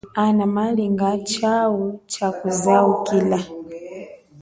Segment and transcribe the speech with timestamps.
[0.23, 1.75] Ana malinga chau
[2.11, 3.39] chakuzaukila.